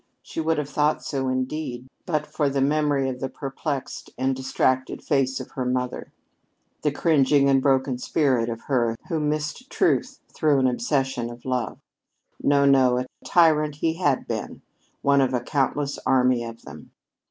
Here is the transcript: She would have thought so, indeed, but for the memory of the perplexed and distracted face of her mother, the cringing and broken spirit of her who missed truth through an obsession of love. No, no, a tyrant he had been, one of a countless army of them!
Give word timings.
She 0.23 0.41
would 0.41 0.57
have 0.57 0.67
thought 0.67 1.03
so, 1.03 1.27
indeed, 1.27 1.85
but 2.07 2.25
for 2.25 2.49
the 2.49 2.59
memory 2.59 3.07
of 3.07 3.19
the 3.19 3.29
perplexed 3.29 4.09
and 4.17 4.35
distracted 4.35 5.03
face 5.03 5.39
of 5.39 5.51
her 5.51 5.63
mother, 5.63 6.11
the 6.81 6.89
cringing 6.91 7.47
and 7.47 7.61
broken 7.61 7.99
spirit 7.99 8.49
of 8.49 8.61
her 8.61 8.95
who 9.09 9.19
missed 9.19 9.69
truth 9.69 10.19
through 10.27 10.57
an 10.57 10.65
obsession 10.65 11.29
of 11.29 11.45
love. 11.45 11.77
No, 12.41 12.65
no, 12.65 12.97
a 12.97 13.05
tyrant 13.23 13.75
he 13.75 13.93
had 13.93 14.27
been, 14.27 14.63
one 15.03 15.21
of 15.21 15.35
a 15.35 15.39
countless 15.39 15.99
army 16.03 16.43
of 16.43 16.63
them! 16.63 16.89